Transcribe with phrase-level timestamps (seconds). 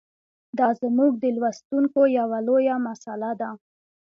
[0.59, 3.49] دا زموږ د لوستونکو یوه لویه مساله ده.